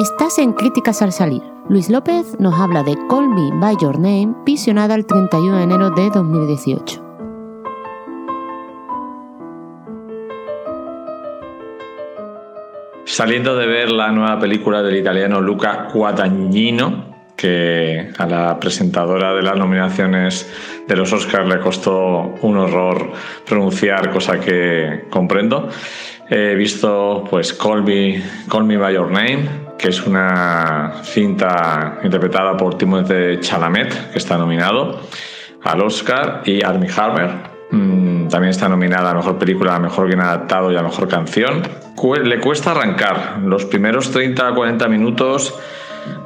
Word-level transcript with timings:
Estás 0.00 0.38
en 0.38 0.54
Críticas 0.54 1.02
al 1.02 1.12
Salir. 1.12 1.42
Luis 1.68 1.90
López 1.90 2.34
nos 2.38 2.58
habla 2.58 2.82
de 2.82 2.96
Call 3.10 3.28
Me 3.28 3.50
By 3.52 3.76
Your 3.82 3.96
Name, 3.98 4.34
visionada 4.46 4.94
el 4.94 5.04
31 5.04 5.58
de 5.58 5.62
enero 5.62 5.90
de 5.90 6.08
2018. 6.08 7.04
Saliendo 13.04 13.54
de 13.54 13.66
ver 13.66 13.92
la 13.92 14.10
nueva 14.10 14.38
película 14.38 14.82
del 14.82 14.96
italiano 14.96 15.38
Luca 15.42 15.88
Guadagnino, 15.92 17.10
que 17.36 18.10
a 18.16 18.24
la 18.24 18.58
presentadora 18.58 19.34
de 19.34 19.42
las 19.42 19.56
nominaciones 19.56 20.50
de 20.88 20.96
los 20.96 21.12
Oscars 21.12 21.46
le 21.46 21.60
costó 21.60 22.36
un 22.40 22.56
horror 22.56 23.12
pronunciar, 23.44 24.10
cosa 24.10 24.40
que 24.40 25.04
comprendo. 25.10 25.68
He 26.30 26.54
visto 26.54 27.24
pues 27.28 27.52
Call 27.52 27.82
Me, 27.82 28.22
Call 28.48 28.62
Me 28.62 28.76
By 28.76 28.94
Your 28.94 29.10
Name, 29.10 29.48
que 29.76 29.88
es 29.88 30.06
una 30.06 31.00
cinta 31.02 31.98
interpretada 32.04 32.56
por 32.56 32.78
Timothée 32.78 33.40
Chalamet, 33.40 34.12
que 34.12 34.18
está 34.18 34.38
nominado 34.38 35.00
al 35.64 35.82
Oscar, 35.82 36.42
y 36.44 36.64
Armie 36.64 36.88
Hammer. 36.96 37.30
Mm, 37.72 38.28
también 38.28 38.50
está 38.50 38.68
nominada 38.68 39.10
a 39.10 39.14
Mejor 39.14 39.38
Película, 39.38 39.74
a 39.74 39.80
Mejor 39.80 40.06
Guion 40.06 40.20
Adaptado 40.20 40.70
y 40.70 40.76
a 40.76 40.82
Mejor 40.82 41.08
Canción. 41.08 41.62
Le 42.22 42.38
cuesta 42.38 42.70
arrancar. 42.70 43.40
Los 43.44 43.64
primeros 43.64 44.12
30 44.12 44.54
40 44.54 44.86
minutos 44.86 45.58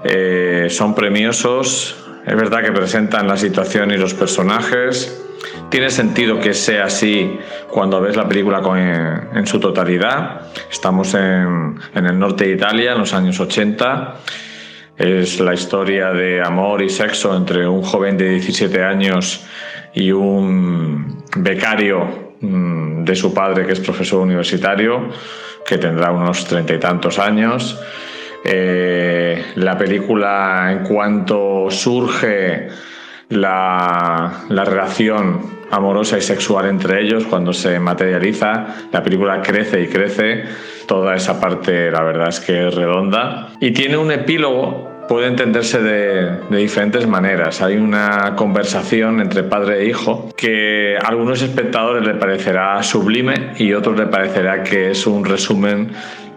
eh, 0.05 0.67
son 0.69 0.95
premiosos. 0.95 2.04
Es 2.27 2.34
verdad 2.37 2.62
que 2.62 2.73
presentan 2.73 3.28
la 3.28 3.37
situación 3.37 3.91
y 3.91 3.98
los 3.98 4.14
personajes 4.14 5.24
tiene 5.69 5.91
sentido 5.91 6.41
que 6.41 6.55
sea 6.55 6.84
así 6.84 7.38
cuando 7.69 8.00
ves 8.00 8.16
la 8.16 8.27
película 8.27 8.62
en, 9.34 9.47
su 9.47 9.60
totalidad. 9.60 10.42
Estamos 10.70 11.14
en, 11.14 11.78
el 11.95 12.19
norte 12.19 12.45
de 12.45 12.52
Italia, 12.52 12.92
en 12.92 12.98
los 12.98 13.12
años 13.12 13.38
80. 13.41 14.14
Es 14.97 15.41
la 15.41 15.52
historia 15.52 16.12
de 16.12 16.41
amor 16.41 16.80
y 16.80 16.88
sexo 16.88 17.36
entre 17.36 17.66
un 17.69 17.83
joven 17.83 18.16
de 18.16 18.31
17 18.31 18.83
años 18.83 19.44
y 19.92 20.12
un 20.12 21.25
becario 21.36 22.36
mm, 22.41 23.05
de 23.05 23.16
su 23.16 23.34
padre 23.34 23.66
que 23.66 23.72
es 23.72 23.81
profesor 23.81 24.20
universitario, 24.20 25.11
que 25.66 25.77
tendrá 25.77 26.11
unos 26.11 26.47
treinta 26.47 26.72
y 26.72 26.78
tantos 26.78 27.19
años. 27.19 27.78
Eh, 28.44 28.84
la 29.56 29.78
película 29.78 30.70
en 30.72 30.84
cuanto 30.84 31.70
surge 31.70 32.69
la, 33.28 34.44
relación 34.48 35.55
amorosa 35.70 36.19
y 36.19 36.20
sexual 36.20 36.66
entre 36.66 37.02
ellos 37.02 37.24
cuando 37.24 37.52
se 37.52 37.78
materializa, 37.80 38.66
la 38.92 39.02
película 39.02 39.41
crece 39.42 39.82
y 39.82 39.88
crece, 39.88 40.44
toda 40.86 41.14
esa 41.14 41.41
parte 41.41 41.91
la 41.91 42.02
verdad 42.02 42.28
es 42.28 42.41
que 42.41 42.69
es 42.69 42.75
redonda 42.75 43.48
y 43.60 43.72
tiene 43.72 43.97
un 43.97 44.12
epílogo 44.12 44.92
puede 45.08 45.27
entenderse 45.27 45.82
de, 45.82 46.38
de, 46.48 46.56
diferentes 46.56 47.06
maneras. 47.06 47.60
Hay 47.60 47.77
una 47.77 48.34
conversación 48.36 49.20
entre 49.20 49.42
padre 49.42 49.82
e 49.82 49.88
hijo 49.91 50.30
que 50.34 50.97
a 50.97 51.08
algunos 51.08 51.42
espectadores 51.42 52.06
le 52.06 52.14
parecerá 52.14 52.82
sublime 52.82 53.52
y 53.58 53.75
otros 53.75 53.98
le 53.98 54.06
parecerá 54.06 54.62
que 54.62 54.92
es 54.92 55.06
un 55.06 55.27
resumen 55.27 55.91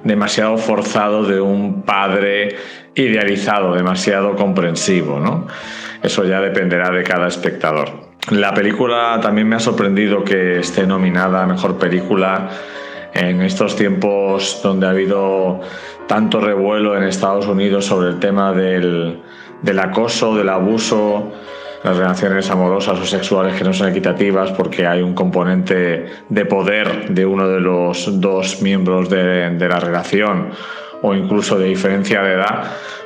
demasiado 0.07 0.57
forzado 0.57 1.23
de 1.23 1.39
un 1.39 1.83
padre 1.83 2.55
idealizado, 2.95 3.75
demasiado 3.75 4.35
comprensivo. 4.35 5.19
¿no? 5.19 5.47
Eso 6.01 6.23
ya 6.25 6.41
dependerá 6.41 6.89
de 6.89 7.03
cada 7.03 7.27
espectador. 7.27 8.07
La 8.31 8.53
película 8.53 9.19
también 9.21 9.47
me 9.47 9.55
ha 9.55 9.59
sorprendido 9.59 10.23
que 10.23 10.59
esté 10.59 10.85
nominada 10.85 11.43
a 11.43 11.47
Mejor 11.47 11.77
Película 11.77 12.49
en 13.13 13.41
estos 13.41 13.75
tiempos 13.75 14.59
donde 14.61 14.85
ha 14.85 14.89
habido 14.89 15.61
tanto 16.07 16.41
revuelo 16.41 16.97
en 16.97 17.03
Estados 17.03 17.47
Unidos 17.47 17.85
sobre 17.85 18.09
el 18.09 18.19
tema 18.19 18.51
del, 18.53 19.21
del 19.61 19.79
acoso, 19.79 20.35
del 20.35 20.49
abuso, 20.49 21.31
las 21.83 21.97
relaciones 21.97 22.49
amorosas 22.49 22.99
o 22.99 23.05
sexuales 23.05 23.55
que 23.55 23.63
no 23.63 23.73
son 23.73 23.89
equitativas 23.89 24.51
porque 24.51 24.87
hay 24.87 25.01
un 25.01 25.13
componente 25.13 26.05
de 26.27 26.45
poder 26.45 27.09
de 27.09 27.25
uno 27.25 27.47
de 27.47 27.59
los 27.59 28.19
dos 28.19 28.61
miembros 28.61 29.09
de, 29.09 29.51
de 29.51 29.67
la 29.69 29.79
relación 29.79 30.49
o 31.01 31.13
incluso 31.13 31.57
de 31.57 31.67
diferencia 31.67 32.21
de 32.21 32.33
edad, 32.33 32.63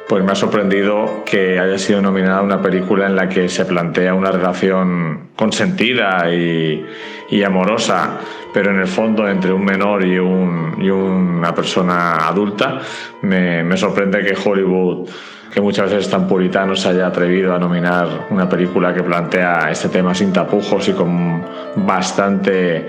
pues 0.07 0.23
me 0.23 0.31
ha 0.31 0.35
sorprendido 0.35 1.23
que 1.25 1.59
haya 1.59 1.77
sido 1.77 2.01
nominada 2.01 2.41
una 2.41 2.61
película 2.61 3.05
en 3.05 3.15
la 3.15 3.29
que 3.29 3.49
se 3.49 3.65
plantea 3.65 4.13
una 4.13 4.31
relación 4.31 5.29
consentida 5.35 6.33
y, 6.33 7.43
amorosa, 7.45 8.19
pero 8.53 8.71
en 8.71 8.79
el 8.81 8.87
fondo 8.87 9.27
entre 9.27 9.53
un 9.53 9.63
menor 9.63 10.05
y, 10.05 10.19
una 10.19 11.55
persona 11.55 12.27
adulta. 12.27 12.79
Me, 13.21 13.63
me 13.63 13.77
sorprende 13.77 14.21
que 14.21 14.35
Hollywood 14.35 15.09
que 15.51 15.59
muchas 15.59 15.91
veces 15.91 16.09
tan 16.09 16.27
puritano 16.27 16.75
se 16.75 16.89
haya 16.89 17.07
atrevido 17.07 17.53
a 17.53 17.59
nominar 17.59 18.27
una 18.29 18.47
película 18.47 18.93
que 18.93 19.03
plantea 19.03 19.69
este 19.69 19.89
tema 19.89 20.15
sin 20.15 20.31
tapujos 20.31 20.87
y 20.87 20.93
con 20.93 21.43
bastante 21.75 22.87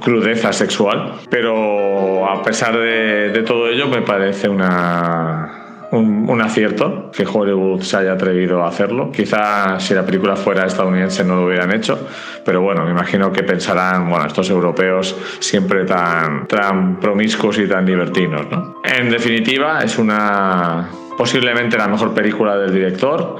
crudeza 0.00 0.52
sexual. 0.52 1.14
Pero 1.28 2.28
a 2.30 2.42
pesar 2.42 2.76
de, 2.76 3.42
todo 3.44 3.68
ello 3.68 3.88
me 3.88 4.02
parece 4.02 4.48
una, 4.48 5.88
un, 5.90 6.40
acierto 6.40 7.10
que 7.10 7.26
Hollywood 7.26 7.80
se 7.80 7.96
haya 7.96 8.12
atrevido 8.12 8.62
a 8.62 8.68
hacerlo. 8.68 9.10
Quizá 9.10 9.80
si 9.80 9.94
la 9.94 10.06
película 10.06 10.36
fuera 10.36 10.66
estadounidense 10.66 11.24
no 11.24 11.36
lo 11.36 11.46
hubieran 11.46 11.74
hecho, 11.74 12.06
pero 12.44 12.60
bueno, 12.60 12.84
me 12.84 12.92
imagino 12.92 13.32
que 13.32 13.42
pensarán, 13.42 14.08
bueno, 14.08 14.26
estos 14.26 14.48
europeos 14.50 15.16
siempre 15.40 15.84
tan, 15.84 16.46
tan 16.46 17.00
promiscuos 17.00 17.58
y 17.58 17.66
tan 17.66 17.84
libertinos. 17.86 18.46
¿no? 18.50 18.76
En 18.84 19.10
definitiva, 19.10 19.80
es 19.80 19.98
una 19.98 20.88
posiblemente 21.16 21.76
la 21.76 21.88
mejor 21.88 22.14
película 22.14 22.56
del 22.56 22.72
director. 22.72 23.36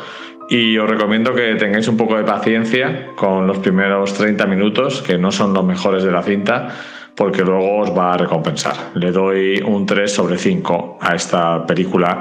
Y 0.49 0.77
os 0.77 0.89
recomiendo 0.89 1.35
que 1.35 1.55
tengáis 1.55 1.89
un 1.89 1.97
poco 1.97 2.17
de 2.17 2.25
paciencia 2.25 3.09
con 3.17 3.47
los 3.47 3.59
primeros 3.59 4.13
30 4.15 4.47
minutos, 4.47 5.03
que 5.03 5.17
no 5.17 5.33
son 5.33 5.55
los 5.55 5.65
mejores 5.65 6.05
de 6.05 6.13
la 6.13 6.23
cinta, 6.23 6.69
porque 7.15 7.43
luego 7.43 7.79
os 7.79 7.97
va 7.97 8.13
a 8.13 8.17
recompensar. 8.19 8.75
Le 8.95 9.11
doy 9.11 9.63
un 9.63 9.87
3 9.87 10.13
sobre 10.13 10.37
5 10.37 10.99
a 11.01 11.15
esta 11.15 11.65
película 11.65 12.21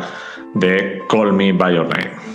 de 0.54 1.02
Call 1.10 1.34
Me 1.34 1.52
By 1.52 1.76
Your 1.76 1.88
Name. 1.88 2.33